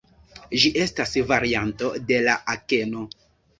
Ĝi 0.63 0.71
estas 0.85 1.13
varianto 1.33 1.93
de 2.09 2.25
la 2.31 2.37
akeno. 2.57 3.07